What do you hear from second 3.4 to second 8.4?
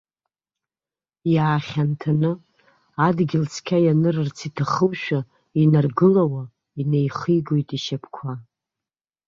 цқьа ианырырц иҭахушәа инаргылауа, инеихигоит ишьапқәа.